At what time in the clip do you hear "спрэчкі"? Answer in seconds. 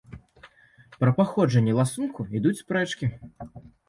2.63-3.11